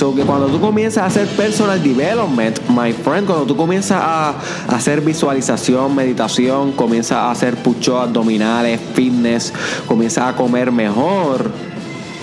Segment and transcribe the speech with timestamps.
[0.00, 4.34] So que cuando tú comienzas a hacer personal development, my friend, cuando tú comienzas a,
[4.68, 9.52] hacer visualización, meditación, comienzas a hacer pucho abdominales, fitness,
[9.86, 11.52] comienzas a comer mejor,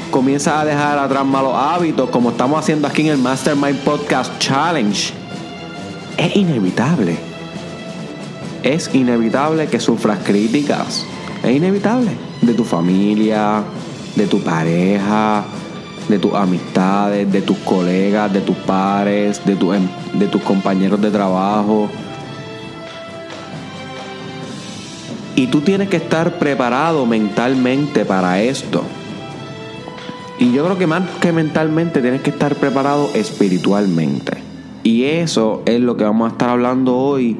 [0.10, 5.14] comienzas a dejar atrás malos hábitos, como estamos haciendo aquí en el Mastermind Podcast Challenge,
[6.18, 7.16] es inevitable.
[8.64, 11.06] Es inevitable que sufras críticas.
[11.44, 12.10] Es inevitable.
[12.42, 13.62] De tu familia,
[14.16, 15.46] de tu pareja,
[16.08, 21.02] de tus amistades, de tus colegas, de tus pares, de, tu, em, de tus compañeros
[21.02, 21.90] de trabajo.
[25.36, 28.84] Y tú tienes que estar preparado mentalmente para esto.
[30.40, 34.38] Y yo creo que más que mentalmente tienes que estar preparado espiritualmente.
[34.84, 37.38] Y eso es lo que vamos a estar hablando hoy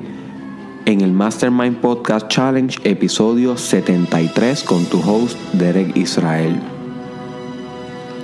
[0.86, 6.77] en el Mastermind Podcast Challenge, episodio 73, con tu host Derek Israel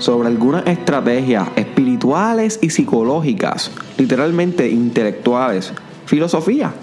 [0.04, 5.72] sobre algunas estrategias espirituales y psicológicas, literalmente intelectuales,
[6.06, 6.74] filosofía,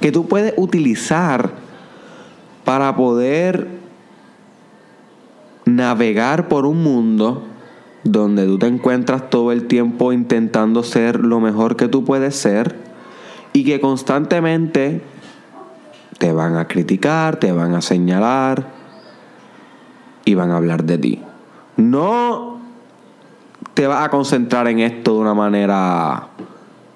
[0.00, 1.50] que tú puedes utilizar
[2.64, 3.66] para poder
[5.64, 7.42] navegar por un mundo
[8.04, 12.76] donde tú te encuentras todo el tiempo intentando ser lo mejor que tú puedes ser
[13.52, 15.02] y que constantemente
[16.18, 18.68] te van a criticar, te van a señalar
[20.24, 21.22] y van a hablar de ti.
[21.76, 22.51] No
[23.74, 26.28] te vas a concentrar en esto de una manera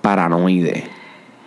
[0.02, 0.84] paranoide,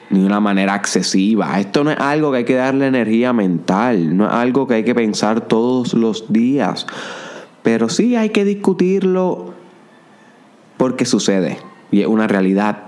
[0.09, 1.59] ni de una manera excesiva.
[1.59, 4.83] Esto no es algo que hay que darle energía mental, no es algo que hay
[4.83, 6.87] que pensar todos los días.
[7.61, 9.53] Pero sí hay que discutirlo
[10.77, 11.57] porque sucede
[11.91, 12.83] y es una realidad.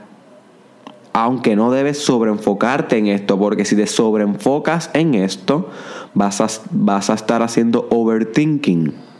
[1.13, 5.69] Aunque no debes sobreenfocarte en esto, porque si te sobreenfocas en esto,
[6.13, 9.10] vas a, vas a estar haciendo overthinking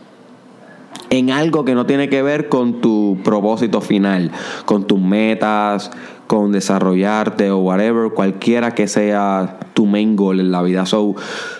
[1.12, 4.30] en algo que no tiene que ver con tu propósito final,
[4.64, 5.90] con tus metas,
[6.26, 10.86] con desarrollarte o whatever, cualquiera que sea tu main goal en la vida.
[10.86, 11.14] So,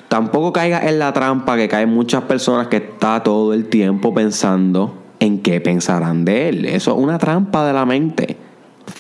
[0.09, 4.95] tampoco caigas en la trampa que caen muchas personas que está todo el tiempo pensando
[5.21, 6.65] en qué pensarán de él.
[6.65, 8.39] Eso es una trampa de la mente.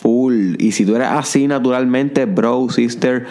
[0.02, 0.56] Full.
[0.58, 3.26] Y si tú eres así naturalmente, bro, sister,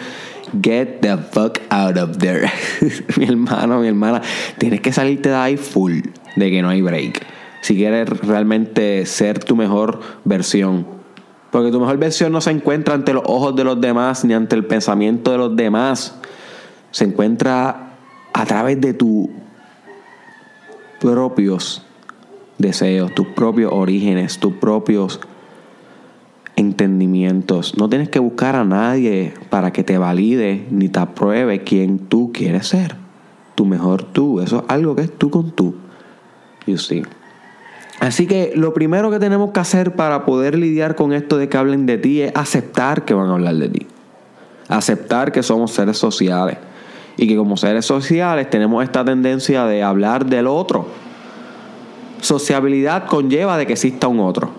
[0.60, 2.50] get the fuck out of there.
[3.16, 4.22] mi hermano, mi hermana,
[4.58, 6.00] tienes que salirte de ahí full
[6.36, 7.24] de que no hay break.
[7.62, 10.86] Si quieres realmente ser tu mejor versión.
[11.50, 14.56] Porque tu mejor versión no se encuentra ante los ojos de los demás ni ante
[14.56, 16.18] el pensamiento de los demás.
[16.90, 17.94] Se encuentra
[18.32, 19.28] a través de tus
[21.00, 21.82] propios
[22.58, 25.20] deseos, tus propios orígenes, tus propios
[26.56, 27.76] entendimientos.
[27.76, 32.30] No tienes que buscar a nadie para que te valide ni te apruebe quién tú
[32.32, 32.96] quieres ser.
[33.54, 34.40] Tu mejor tú.
[34.40, 35.74] Eso es algo que es tú con tú.
[36.66, 37.02] You see.
[38.00, 41.56] Así que lo primero que tenemos que hacer para poder lidiar con esto de que
[41.56, 43.86] hablen de ti es aceptar que van a hablar de ti.
[44.68, 46.58] Aceptar que somos seres sociales.
[47.16, 50.86] Y que como seres sociales tenemos esta tendencia de hablar del otro.
[52.20, 54.50] Sociabilidad conlleva de que exista un otro.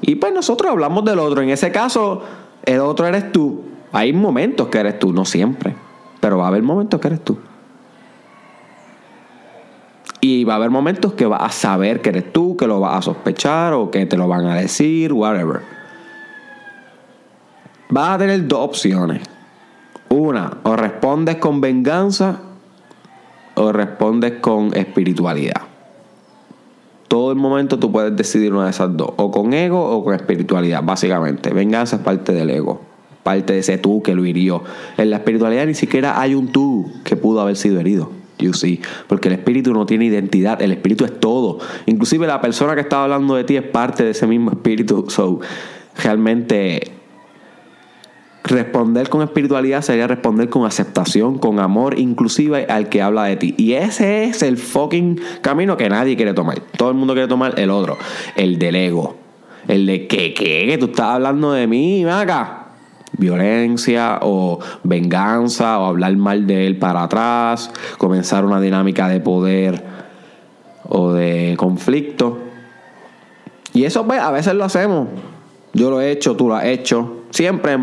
[0.00, 1.42] Y pues nosotros hablamos del otro.
[1.42, 2.22] En ese caso,
[2.64, 3.62] el otro eres tú.
[3.92, 5.76] Hay momentos que eres tú, no siempre.
[6.20, 7.38] Pero va a haber momentos que eres tú.
[10.24, 12.96] Y va a haber momentos que vas a saber que eres tú, que lo vas
[12.96, 15.60] a sospechar o que te lo van a decir, whatever.
[17.90, 19.20] Vas a tener dos opciones.
[20.08, 22.40] Una, o respondes con venganza
[23.54, 25.60] o respondes con espiritualidad.
[27.06, 30.14] Todo el momento tú puedes decidir una de esas dos, o con ego o con
[30.14, 31.52] espiritualidad, básicamente.
[31.52, 32.80] Venganza es parte del ego,
[33.24, 34.62] parte de ese tú que lo hirió.
[34.96, 38.23] En la espiritualidad ni siquiera hay un tú que pudo haber sido herido.
[38.38, 38.80] You see.
[39.06, 41.58] Porque el espíritu no tiene identidad, el espíritu es todo.
[41.86, 45.06] Inclusive la persona que estaba hablando de ti es parte de ese mismo espíritu.
[45.08, 45.40] So,
[46.02, 46.90] realmente
[48.42, 53.54] responder con espiritualidad sería responder con aceptación, con amor, inclusive al que habla de ti.
[53.56, 56.60] Y ese es el fucking camino que nadie quiere tomar.
[56.76, 57.96] Todo el mundo quiere tomar el otro,
[58.36, 59.16] el del ego.
[59.66, 62.63] El de que, que, que tú estás hablando de mí, acá
[63.18, 69.84] violencia o venganza o hablar mal de él para atrás, comenzar una dinámica de poder
[70.88, 72.38] o de conflicto.
[73.72, 75.08] Y eso pues, a veces lo hacemos.
[75.72, 77.24] Yo lo he hecho, tú lo has hecho.
[77.30, 77.78] Siempre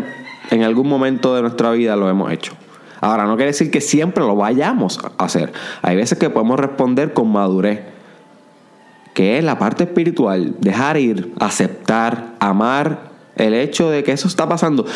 [0.50, 2.54] en algún momento de nuestra vida lo hemos hecho.
[3.00, 5.52] Ahora, no quiere decir que siempre lo vayamos a hacer.
[5.82, 7.80] Hay veces que podemos responder con madurez,
[9.12, 14.48] que es la parte espiritual, dejar ir, aceptar, amar el hecho de que eso está
[14.48, 14.86] pasando.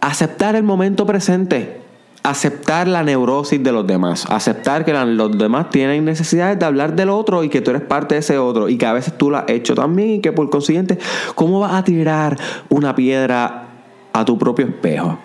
[0.00, 1.80] Aceptar el momento presente.
[2.22, 7.08] aceptar la neurosis de los demás, aceptar que los demás tienen necesidades de hablar del
[7.08, 9.36] otro y que tú eres parte de ese otro y que a veces tú lo
[9.36, 10.98] has hecho también y que por consiguiente,
[11.36, 12.36] ¿cómo vas a tirar
[12.68, 13.68] una piedra
[14.12, 15.18] a tu propio espejo?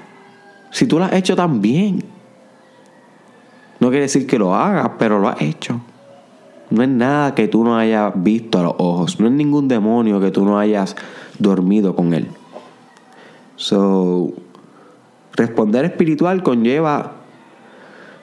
[0.70, 2.04] Si tú lo has hecho también.
[3.80, 5.82] No quiere decir que lo hagas, pero lo has hecho.
[6.70, 9.20] No es nada que tú no hayas visto a los ojos.
[9.20, 10.96] No es ningún demonio que tú no hayas
[11.40, 12.28] dormido con él.
[13.62, 14.34] So,
[15.34, 17.22] responder espiritual conlleva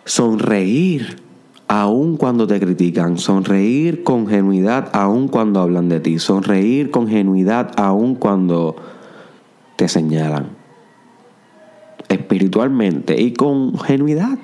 [0.05, 1.23] sonreír
[1.69, 7.70] aun cuando te critican, sonreír con genuidad aun cuando hablan de ti, sonreír con genuidad
[7.76, 8.75] aun cuando
[9.76, 10.49] te señalan.
[12.08, 14.38] Espiritualmente y con genuidad.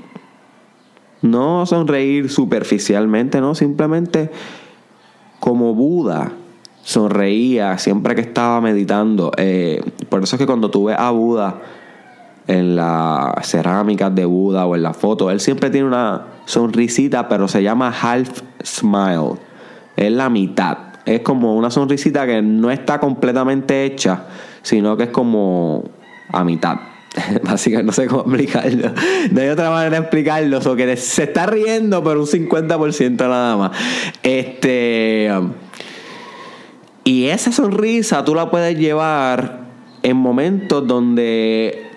[1.23, 4.31] No sonreír superficialmente, no, simplemente
[5.41, 6.35] como Buda
[6.85, 9.33] sonreía siempre que estaba meditando.
[9.37, 11.61] Eh, por eso es que cuando tú ves a Buda
[12.47, 17.49] en las cerámicas de Buda o en la foto, él siempre tiene una sonrisita, pero
[17.49, 19.39] se llama half smile.
[19.97, 20.77] Es la mitad.
[21.07, 24.25] Es como una sonrisita que no está completamente hecha,
[24.63, 25.85] sino que es como
[26.31, 26.77] a mitad.
[27.45, 28.91] Básicamente, no sé cómo explicarlo.
[29.31, 30.59] No hay otra manera de explicarlo.
[30.59, 33.71] O se está riendo, pero un 50% nada más.
[34.23, 35.31] Este.
[37.05, 39.61] Y esa sonrisa tú la puedes llevar
[40.03, 41.91] en momentos donde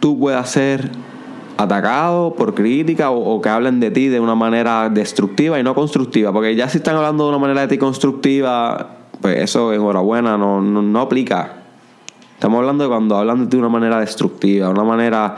[0.00, 0.90] tú puedas ser
[1.58, 6.32] atacado por crítica o, que hablen de ti de una manera destructiva y no constructiva.
[6.32, 10.60] Porque ya si están hablando de una manera de ti constructiva, pues eso enhorabuena, no,
[10.60, 11.62] no, no aplica.
[12.34, 15.36] Estamos hablando de cuando hablan de ti de una manera destructiva, una manera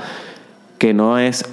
[0.78, 1.44] que no es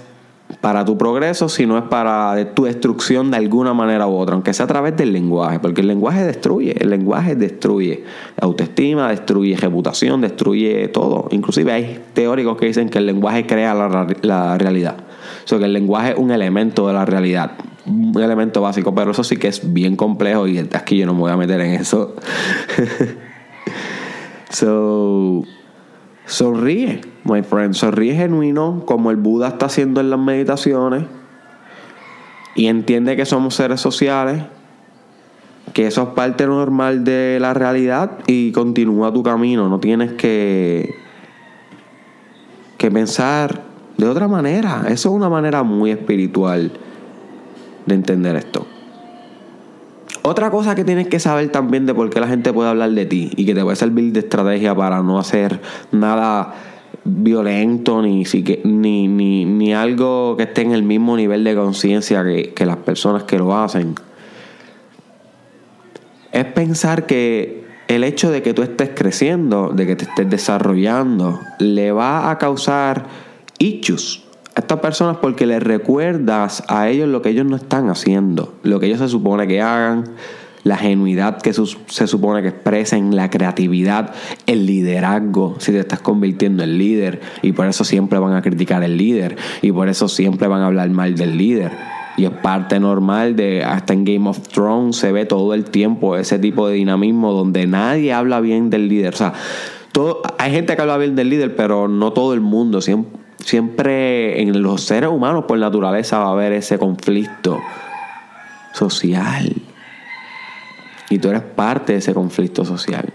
[0.59, 4.65] para tu progreso, sino es para tu destrucción de alguna manera u otra, aunque sea
[4.65, 8.03] a través del lenguaje, porque el lenguaje destruye, el lenguaje destruye
[8.39, 11.27] autoestima, destruye reputación, destruye todo.
[11.31, 14.98] Inclusive hay teóricos que dicen que el lenguaje crea la, realidad.
[15.44, 17.51] O sea, que el lenguaje es un elemento de la realidad,
[17.86, 21.21] un elemento básico, pero eso sí que es bien complejo y aquí yo no me
[21.21, 22.15] voy a meter en eso.
[24.50, 25.44] so,
[26.31, 31.04] sonríe My friend, sonríe genuino como el Buda está haciendo en las meditaciones
[32.56, 34.44] y entiende que somos seres sociales,
[35.74, 39.69] que eso es parte normal de la realidad y continúa tu camino.
[39.69, 40.95] No tienes que,
[42.78, 43.62] que pensar
[43.98, 44.83] de otra manera.
[44.88, 46.72] Eso es una manera muy espiritual
[47.86, 48.66] de entender esto.
[50.23, 53.06] Otra cosa que tienes que saber también de por qué la gente puede hablar de
[53.06, 55.59] ti y que te puede servir de estrategia para no hacer
[55.91, 56.53] nada
[57.03, 58.23] violento ni,
[58.63, 62.77] ni, ni, ni, algo que esté en el mismo nivel de conciencia que, que las
[62.77, 63.95] personas que lo hacen.
[66.31, 71.39] Es pensar que el hecho de que tú estés creciendo, de que te estés desarrollando,
[71.57, 73.07] le va a causar
[73.57, 74.23] issues
[74.56, 78.88] estas personas porque les recuerdas a ellos lo que ellos no están haciendo, lo que
[78.88, 80.03] ellos se supone que hagan,
[80.63, 84.13] la genuidad que se supone que expresen, la creatividad,
[84.45, 87.21] el liderazgo, si te estás convirtiendo en líder.
[87.42, 89.38] Y por eso siempre van a criticar el líder.
[89.62, 91.71] Y por eso siempre van a hablar mal del líder.
[92.18, 96.18] Y es parte normal de, hasta en Game of Thrones se ve todo el tiempo
[96.18, 99.13] ese tipo de dinamismo donde nadie habla bien del líder.
[99.13, 99.33] O sea,
[99.92, 102.81] todo, hay gente que habla bien del líder, pero no todo el mundo.
[102.81, 107.60] Siempre, siempre en los seres humanos por naturaleza va a haber ese conflicto
[108.74, 109.56] social
[111.12, 113.14] y tú eres parte de ese conflicto social.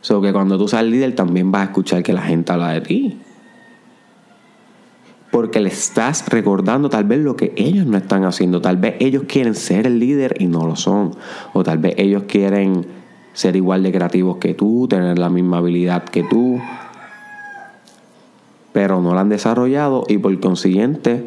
[0.00, 2.80] So que cuando tú seas líder también vas a escuchar que la gente habla de
[2.80, 3.18] ti.
[5.32, 8.60] Porque le estás recordando tal vez lo que ellos no están haciendo.
[8.60, 11.16] Tal vez ellos quieren ser el líder y no lo son.
[11.52, 12.86] O tal vez ellos quieren
[13.32, 16.60] ser igual de creativos que tú, tener la misma habilidad que tú.
[18.78, 21.26] Pero no la han desarrollado y por consiguiente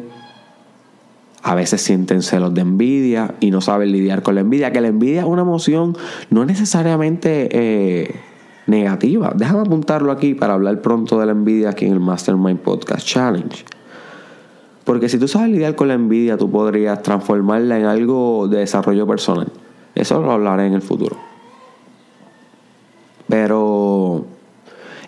[1.42, 4.88] a veces sienten celos de envidia y no saben lidiar con la envidia, que la
[4.88, 5.94] envidia es una emoción
[6.30, 8.14] no necesariamente eh,
[8.66, 9.34] negativa.
[9.36, 13.66] Déjame apuntarlo aquí para hablar pronto de la envidia aquí en el Mastermind Podcast Challenge.
[14.84, 19.06] Porque si tú sabes lidiar con la envidia, tú podrías transformarla en algo de desarrollo
[19.06, 19.48] personal.
[19.94, 21.18] Eso lo hablaré en el futuro.
[23.28, 23.91] Pero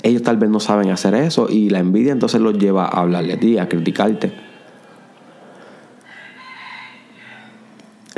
[0.04, 3.32] ellos tal vez no saben hacer eso y la envidia entonces los lleva a hablarle
[3.32, 4.32] a ti, a criticarte.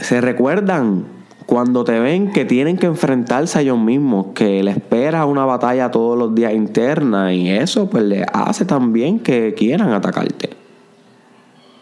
[0.06, 1.04] se recuerdan
[1.46, 5.90] cuando te ven que tienen que enfrentarse a ellos mismos, que les espera una batalla
[5.90, 10.50] todos los días interna y eso pues les hace también que quieran atacarte.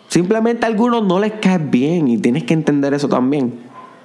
[0.08, 3.60] Simplemente a algunos no les caes bien y tienes que entender eso también.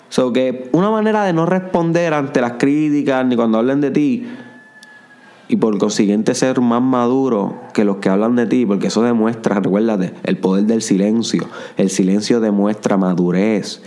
[0.10, 4.28] So que una manera de no responder ante las críticas ni cuando hablen de ti
[5.50, 9.60] y por consiguiente ser más maduro que los que hablan de ti, porque eso demuestra,
[9.60, 11.48] recuérdate, el poder del silencio.
[11.76, 13.82] El silencio demuestra madurez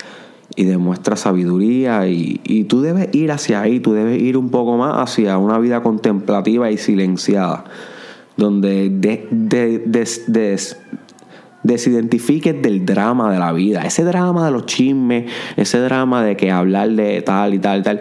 [0.56, 5.08] y demuestra sabiduría y, tú debes ir hacia ahí, tú debes ir un poco más
[5.08, 7.62] hacia una vida contemplativa y silenciada,
[8.36, 8.90] donde
[11.62, 16.50] desidentifiques del drama de la vida, ese drama de los chismes, ese drama de que
[16.50, 18.00] hablar de tal y tal y tal,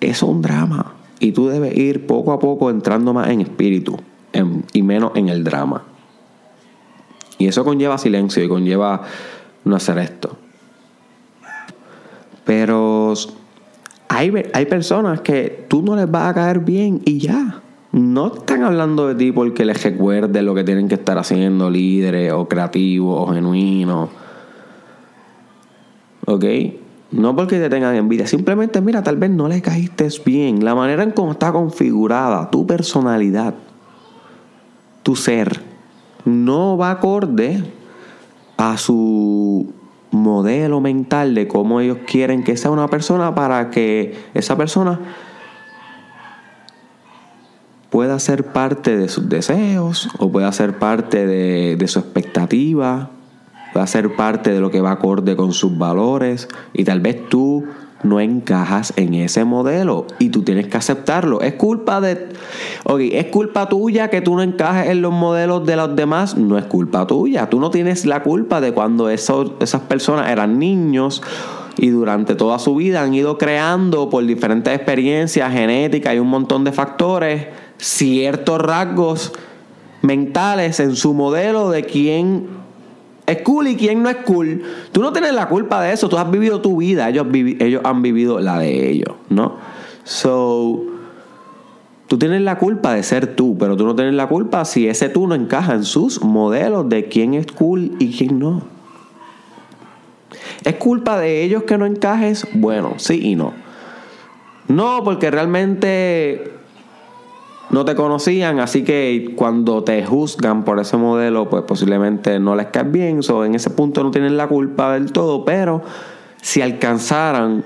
[0.00, 3.96] eso es un drama y tú debes ir poco a poco entrando más en espíritu
[4.72, 5.84] y menos en el drama.
[7.38, 9.02] Y eso conlleva silencio y conlleva
[9.64, 10.36] no hacer esto.
[12.44, 13.14] Pero
[14.08, 17.62] hay, hay personas que tú no les vas a caer bien y ya.
[17.92, 22.32] No están hablando de ti porque les recuerde lo que tienen que estar haciendo, líderes
[22.32, 24.08] o creativos o genuinos.
[26.26, 26.44] ¿Ok?
[27.12, 30.64] No porque te tengan envidia, simplemente mira, tal vez no le caíste bien.
[30.64, 33.54] La manera en cómo está configurada tu personalidad,
[35.02, 35.60] tu ser,
[36.24, 37.62] no va acorde
[38.56, 39.74] a su
[40.10, 44.98] modelo mental de cómo ellos quieren que sea una persona para que esa persona
[47.90, 53.10] pueda ser parte de sus deseos o pueda ser parte de, de su expectativa
[53.76, 57.28] va a ser parte de lo que va acorde con sus valores y tal vez
[57.28, 57.64] tú
[58.02, 61.40] no encajas en ese modelo y tú tienes que aceptarlo.
[61.40, 62.28] Es culpa de...
[62.98, 66.36] Es culpa tuya que tú no encajes en los modelos de los demás.
[66.36, 67.48] No es culpa tuya.
[67.48, 71.22] Tú no tienes la culpa de cuando esas personas eran niños
[71.78, 76.64] y durante toda su vida han ido creando por diferentes experiencias genéticas y un montón
[76.64, 77.46] de factores
[77.78, 79.32] ciertos rasgos
[80.02, 82.61] mentales en su modelo de quién
[83.32, 84.62] es cool y quién no es cool.
[84.92, 86.08] Tú no tienes la culpa de eso.
[86.08, 87.08] Tú has vivido tu vida.
[87.08, 89.56] Ellos, ellos han vivido la de ellos, ¿no?
[90.04, 90.84] So,
[92.08, 95.08] tú tienes la culpa de ser tú, pero tú no tienes la culpa si ese
[95.08, 98.62] tú no encaja en sus modelos de quién es cool y quién no.
[100.64, 102.46] ¿Es culpa de ellos que no encajes?
[102.54, 103.52] Bueno, sí y no.
[104.68, 106.52] No, porque realmente
[107.72, 112.66] no te conocían, así que cuando te juzgan por ese modelo, pues posiblemente no les
[112.66, 115.82] caes bien, o en ese punto no tienen la culpa del todo, pero
[116.42, 117.64] si alcanzaran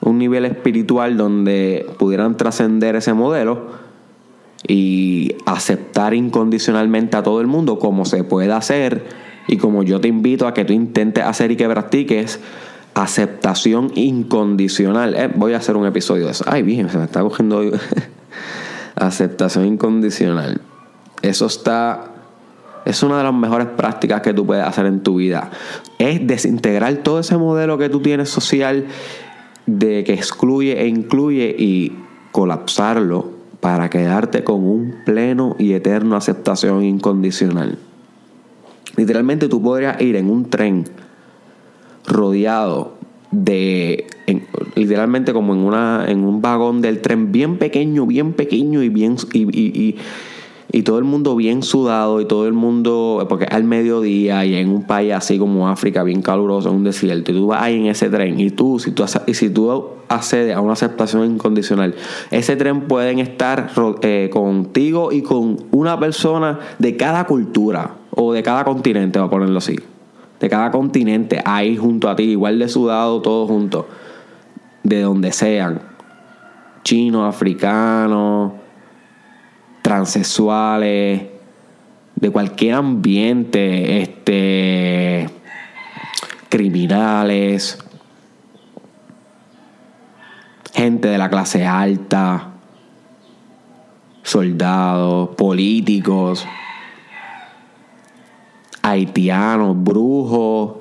[0.00, 3.66] un nivel espiritual donde pudieran trascender ese modelo
[4.66, 9.06] y aceptar incondicionalmente a todo el mundo como se puede hacer
[9.48, 12.38] y como yo te invito a que tú intentes hacer y que practiques
[12.94, 15.14] aceptación incondicional.
[15.16, 16.44] Eh, voy a hacer un episodio de eso.
[16.46, 17.62] Ay, bien, se me está cogiendo
[18.98, 20.60] Aceptación incondicional.
[21.22, 22.12] Eso está
[22.84, 25.50] es una de las mejores prácticas que tú puedes hacer en tu vida.
[25.98, 28.86] Es desintegrar todo ese modelo que tú tienes social
[29.66, 31.98] de que excluye e incluye y
[32.32, 37.78] colapsarlo para quedarte con un pleno y eterno aceptación incondicional.
[38.96, 40.84] Literalmente tú podrías ir en un tren
[42.06, 42.97] rodeado
[43.30, 44.06] de
[44.74, 49.16] literalmente como en una en un vagón del tren bien pequeño, bien pequeño y bien
[49.32, 49.96] y,
[50.72, 54.70] y, todo el mundo bien sudado y todo el mundo porque al mediodía y en
[54.70, 57.86] un país así como África bien caluroso en un desierto y tú vas ahí en
[57.86, 61.94] ese tren y tú si tú y si tú accedes a una aceptación incondicional
[62.30, 63.70] ese tren pueden estar
[64.02, 69.30] eh, contigo y con una persona de cada cultura o de cada continente va a
[69.30, 69.76] ponerlo así
[70.40, 73.86] de cada continente ahí junto a ti, igual de sudado, todos juntos,
[74.82, 75.80] de donde sean,
[76.84, 78.52] chinos, africanos,
[79.82, 81.22] transexuales,
[82.14, 85.28] de cualquier ambiente, este,
[86.48, 87.78] criminales,
[90.72, 92.52] gente de la clase alta,
[94.22, 96.46] soldados, políticos
[98.88, 100.72] haitianos, brujos,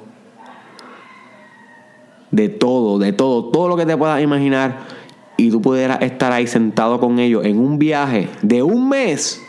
[2.32, 4.78] de todo, de todo, todo lo que te puedas imaginar
[5.38, 9.42] y tú pudieras estar ahí sentado con ellos en un viaje de un mes.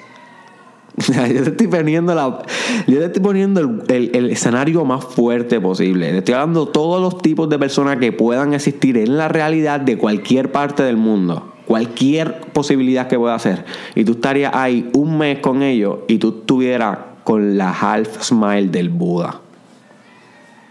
[1.08, 2.42] yo te estoy poniendo, la,
[2.86, 6.10] yo te estoy poniendo el, el, escenario más fuerte posible.
[6.10, 9.80] Te estoy hablando de todos los tipos de personas que puedan existir en la realidad
[9.80, 11.54] de cualquier parte del mundo.
[11.66, 13.64] Cualquier posibilidad que pueda hacer.
[13.94, 16.98] Y tú estarías ahí un mes con ellos y tú estuvieras
[17.28, 19.42] con la half smile del Buda.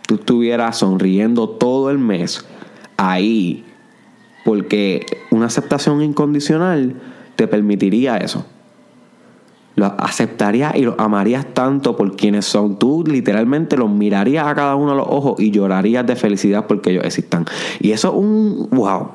[0.07, 2.47] Tú estuvieras sonriendo todo el mes
[2.97, 3.63] ahí,
[4.43, 6.95] porque una aceptación incondicional
[7.35, 8.43] te permitiría eso.
[9.75, 12.79] Lo aceptarías y lo amarías tanto por quienes son.
[12.79, 16.89] Tú literalmente los mirarías a cada uno a los ojos y llorarías de felicidad porque
[16.89, 17.45] ellos existan.
[17.79, 19.11] Y eso es un wow.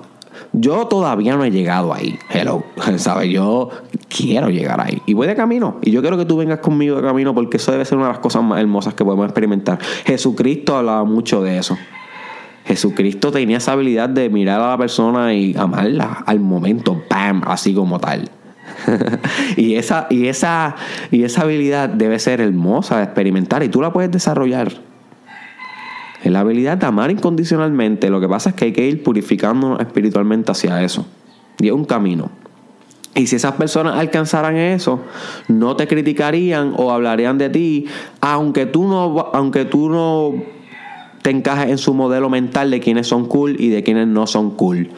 [0.53, 2.17] Yo todavía no he llegado ahí.
[2.31, 2.63] Hello.
[2.99, 3.31] ¿Sabes?
[3.31, 3.71] Yo
[4.15, 5.03] quiero llegar ahí.
[5.07, 5.79] Y voy de camino.
[5.83, 8.13] Y yo quiero que tú vengas conmigo de camino porque eso debe ser una de
[8.13, 9.79] las cosas más hermosas que podemos experimentar.
[10.05, 11.77] Jesucristo hablaba mucho de eso.
[12.65, 17.43] Jesucristo tenía esa habilidad de mirar a la persona y amarla al momento, ¡pam!
[17.47, 18.31] Así como tal.
[19.57, 20.77] y, esa, y, esa,
[21.11, 24.73] y esa habilidad debe ser hermosa de experimentar y tú la puedes desarrollar.
[26.23, 28.09] Es la habilidad de amar incondicionalmente.
[28.09, 31.05] Lo que pasa es que hay que ir purificándonos espiritualmente hacia eso.
[31.59, 32.31] Y es un camino.
[33.15, 35.01] Y si esas personas alcanzaran eso,
[35.49, 37.87] no te criticarían o hablarían de ti,
[38.23, 40.33] aunque tú no, aunque tú no
[41.21, 44.53] te encajes en su modelo mental de quienes son cool y de quienes no son
[44.53, 44.91] cool.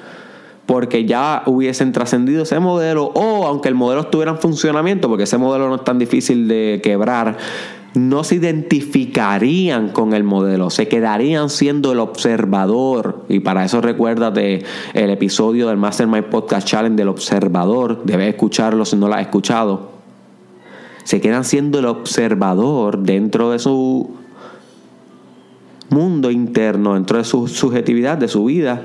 [0.64, 5.37] Porque ya hubiesen trascendido ese modelo, o aunque el modelo estuviera en funcionamiento, porque ese
[5.37, 7.37] modelo no es tan difícil de quebrar,
[7.95, 13.25] no se identificarían con el modelo, se quedarían siendo el observador.
[13.29, 18.97] Y para eso recuérdate el episodio del Mastermind Podcast Challenge del observador, debes escucharlo si
[18.97, 19.93] no lo has escuchado.
[21.05, 24.11] Se quedan siendo el observador dentro de su
[25.91, 28.83] mundo interno, dentro de su subjetividad, de su vida,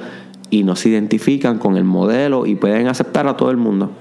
[0.51, 3.91] y no se identifican con el modelo y pueden aceptar a todo el mundo.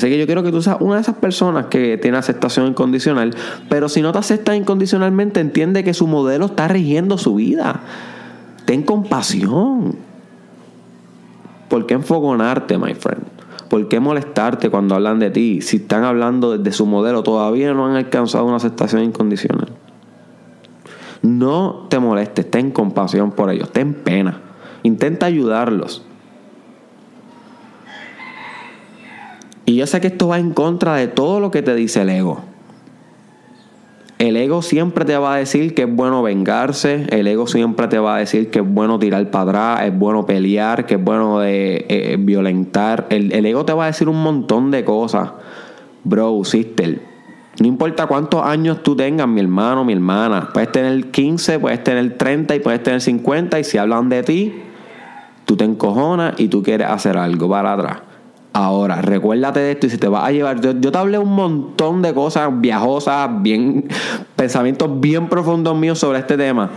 [0.00, 3.36] Así que yo quiero que tú seas una de esas personas que tiene aceptación incondicional,
[3.68, 7.80] pero si no te aceptas incondicionalmente, entiende que su modelo está rigiendo su vida.
[8.64, 9.96] Ten compasión.
[11.68, 13.24] ¿Por qué enfogonarte, my friend?
[13.68, 15.60] ¿Por qué molestarte cuando hablan de ti?
[15.60, 19.68] Si están hablando de su modelo, todavía no han alcanzado una aceptación incondicional.
[21.20, 24.40] No te molestes, ten compasión por ellos, ten pena.
[24.82, 26.06] Intenta ayudarlos.
[29.70, 32.08] Y yo sé que esto va en contra de todo lo que te dice el
[32.08, 32.40] ego.
[34.18, 38.00] El ego siempre te va a decir que es bueno vengarse, el ego siempre te
[38.00, 41.38] va a decir que es bueno tirar para atrás, es bueno pelear, que es bueno
[41.38, 43.06] de, eh, violentar.
[43.10, 45.30] El, el, ego te va a decir un montón de cosas.
[46.02, 47.00] Bro, sister,
[47.60, 52.18] no importa cuántos años tú tengas, mi hermano, mi hermana, puedes tener 15, puedes tener
[52.18, 54.52] 30 y puedes tener 50 y si hablan de ti,
[55.44, 58.09] tú te encojonas y tú quieres hacer algo para atrás.
[58.52, 62.02] Ahora, recuérdate de esto y si te vas a llevar, yo, te hablé un montón
[62.02, 63.88] de cosas viajosas, bien,
[64.34, 66.68] pensamientos bien profundos míos sobre este tema,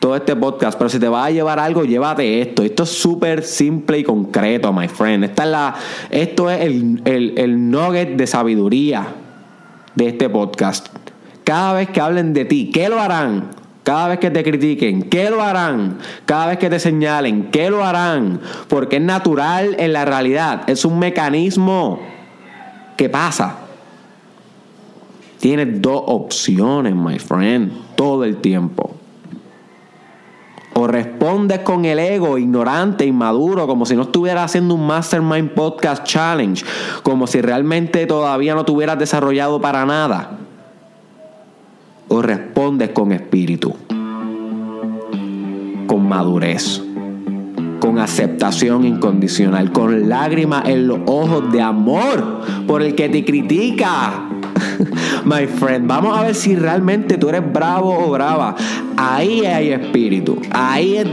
[0.00, 2.62] todo este podcast, pero si te vas a llevar algo, llévate esto.
[2.62, 5.24] Esto es súper simple y concreto, my friend.
[5.24, 5.74] Esta es la,
[6.10, 9.06] esto es el, el, el nugget de sabiduría
[9.94, 10.88] de este podcast.
[11.42, 13.57] Cada vez que hablen de ti, ¿qué lo harán?
[13.88, 15.96] Cada vez que te critiquen, ¿qué lo harán?
[16.26, 18.38] Cada vez que te señalen, ¿qué lo harán?
[18.68, 20.68] Porque es natural en la realidad.
[20.68, 21.98] Es un mecanismo
[22.98, 23.60] que pasa.
[25.40, 28.94] Tienes dos opciones, my friend, todo el tiempo.
[30.74, 36.04] O respondes con el ego ignorante, inmaduro, como si no estuvieras haciendo un Mastermind Podcast
[36.04, 36.62] Challenge,
[37.02, 40.40] como si realmente todavía no te hubieras desarrollado para nada
[42.08, 43.74] o respondes con espíritu,
[45.86, 46.82] con madurez,
[47.80, 54.24] con aceptación incondicional, con lágrimas en los ojos de amor por el que te critica.
[55.24, 58.54] My friend, vamos a ver si realmente tú eres bravo o brava.
[58.96, 60.40] Ahí hay espíritu.
[60.50, 61.10] Ahí es,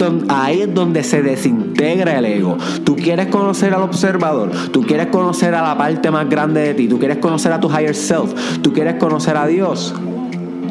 [0.74, 2.58] donde, se desintegra el ego.
[2.84, 4.52] Tú quieres conocer al observador.
[4.72, 6.88] Tú quieres conocer a la parte más grande de ti.
[6.88, 8.34] Tú quieres conocer a tu higher self.
[8.62, 9.94] Tú quieres conocer a Dios.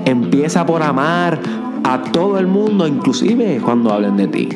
[0.05, 1.39] Empieza por amar
[1.83, 4.49] a todo el mundo, inclusive cuando hablen de ti.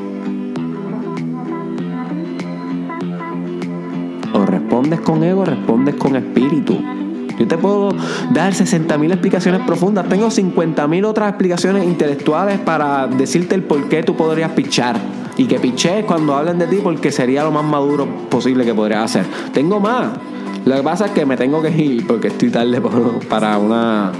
[4.32, 6.78] O respondes con ego, respondes con espíritu.
[7.38, 7.94] Yo te puedo
[8.32, 10.08] dar 60.000 explicaciones profundas.
[10.08, 14.96] Tengo 50.000 otras explicaciones intelectuales para decirte el por qué tú podrías pichar.
[15.36, 19.04] Y que piches cuando hablen de ti porque sería lo más maduro posible que podrías
[19.04, 19.24] hacer.
[19.52, 20.08] Tengo más.
[20.64, 22.80] Lo que pasa es que me tengo que ir porque estoy tarde
[23.28, 24.12] para una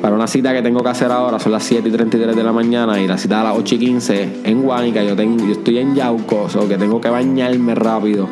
[0.00, 2.52] para una cita que tengo que hacer ahora, son las 7 y 33 de la
[2.52, 5.02] mañana y la cita a las 8 y 15 en Guanica.
[5.02, 8.26] Yo, tengo, yo estoy en Yauco, o que tengo que bañarme rápido.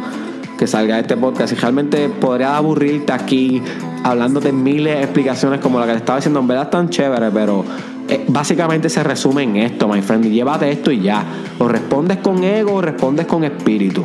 [0.59, 1.52] Que salga este podcast.
[1.52, 3.62] Y realmente podría aburrirte aquí
[4.02, 6.40] hablándote miles de explicaciones como la que te estaba diciendo.
[6.40, 7.64] En verdad es tan chévere, pero
[8.09, 10.24] eh, básicamente se resume en esto, my friend.
[10.24, 11.24] Llévate esto y ya.
[11.59, 14.04] O respondes con ego o respondes con espíritu.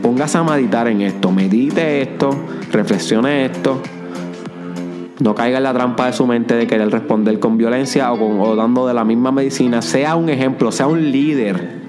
[0.00, 1.30] Póngase a meditar en esto.
[1.32, 2.30] Medite esto.
[2.70, 3.82] Reflexione esto
[5.20, 8.86] no caiga en la trampa de su mente de querer responder con violencia o, dando
[8.86, 9.82] de la misma medicina.
[9.82, 11.80] Sea un ejemplo, sea un líder,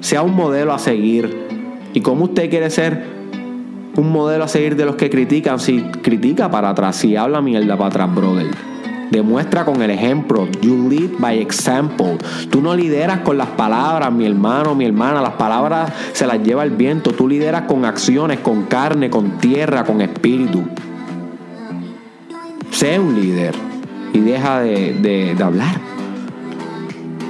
[0.00, 1.46] sea un modelo a seguir.
[1.92, 3.04] ¿Y cómo usted quiere ser
[3.96, 5.60] un modelo a seguir de los que critican?
[5.60, 8.48] Si critica para atrás, si habla mierda para atrás, brother.
[9.10, 10.48] Demuestra con el ejemplo.
[10.60, 12.18] You lead by example.
[12.50, 15.22] Tú no lideras con las palabras, mi hermano, mi hermana.
[15.22, 17.12] Las palabras se las lleva el viento.
[17.12, 20.64] Tú lideras con acciones, con carne, con tierra, con espíritu.
[22.74, 23.54] Sé un líder
[24.12, 25.80] y deja de, de hablar.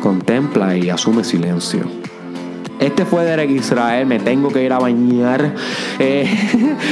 [0.03, 2.04] Contempla y asume silencio.
[2.81, 4.07] Este fue Derek Israel.
[4.07, 5.55] Me tengo que ir a bañar.
[5.99, 6.29] Eh,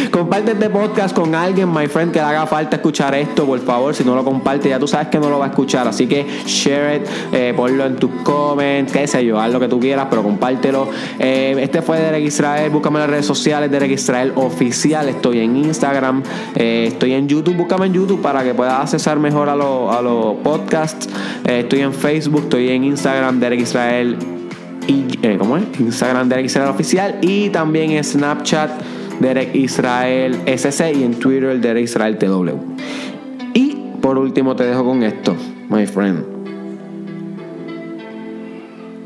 [0.10, 3.94] comparte este podcast con alguien, my friend, que le haga falta escuchar esto, por favor.
[3.94, 5.86] Si no lo comparte, ya tú sabes que no lo va a escuchar.
[5.88, 9.68] Así que share it, eh, ponlo en tus comments, qué sé yo, haz lo que
[9.68, 10.88] tú quieras, pero compártelo.
[11.18, 12.70] Eh, este fue Derek Israel.
[12.70, 15.08] Búscame en las redes sociales, Derek Israel Oficial.
[15.08, 16.22] Estoy en Instagram,
[16.54, 17.56] estoy en YouTube.
[17.56, 21.08] Búscame en YouTube para que puedas accesar mejor a los podcasts.
[21.44, 24.41] estoy en Facebook, estoy en Instagram, Derek Israel
[24.88, 25.64] eh, ¿cómo es?
[25.78, 28.70] Instagram Derek Israel Oficial y también en Snapchat
[29.20, 32.56] Derek Israel SC y en Twitter Derek Israel TW.
[33.54, 35.34] Y por último te dejo con esto,
[35.68, 36.32] my friend.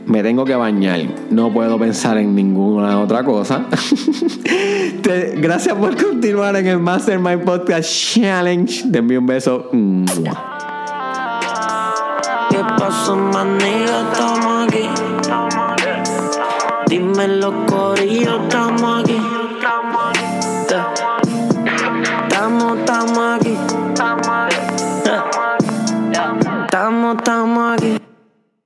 [0.07, 3.67] Me tengo que bañar, no puedo pensar en ninguna otra cosa.
[5.37, 8.91] gracias por continuar en el Mastermind Podcast Challenge.
[8.91, 9.69] Te envío un beso.
[12.51, 13.17] ¿Qué pasó,
[16.89, 19.06] Dímelo, Corillo, estamos